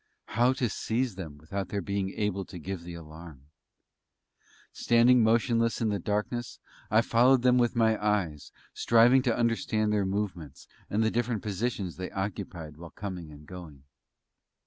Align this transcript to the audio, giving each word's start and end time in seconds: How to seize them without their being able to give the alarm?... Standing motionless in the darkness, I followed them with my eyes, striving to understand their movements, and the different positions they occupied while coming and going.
How 0.29 0.51
to 0.53 0.67
seize 0.67 1.13
them 1.13 1.37
without 1.37 1.69
their 1.69 1.79
being 1.79 2.09
able 2.17 2.43
to 2.45 2.57
give 2.57 2.81
the 2.81 2.95
alarm?... 2.95 3.49
Standing 4.73 5.21
motionless 5.21 5.79
in 5.79 5.89
the 5.89 5.99
darkness, 5.99 6.57
I 6.89 7.01
followed 7.01 7.43
them 7.43 7.59
with 7.59 7.75
my 7.75 8.03
eyes, 8.03 8.51
striving 8.73 9.21
to 9.21 9.37
understand 9.37 9.93
their 9.93 10.07
movements, 10.07 10.67
and 10.89 11.03
the 11.03 11.11
different 11.11 11.43
positions 11.43 11.97
they 11.97 12.09
occupied 12.09 12.77
while 12.77 12.89
coming 12.89 13.31
and 13.31 13.45
going. 13.45 13.83